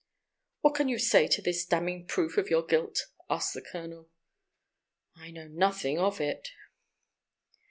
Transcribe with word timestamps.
"What 0.61 0.73
can 0.73 0.87
you 0.87 0.97
say 0.97 1.27
to 1.27 1.43
this 1.43 1.63
damning 1.63 2.07
proof 2.07 2.35
of 2.39 2.49
your 2.49 2.63
guilt?" 2.65 3.01
asked 3.29 3.53
the 3.53 3.61
colonel. 3.61 4.09
"I 5.15 5.29
know 5.29 5.47
nothing 5.47 5.99
of 5.99 6.19
it." 6.19 6.49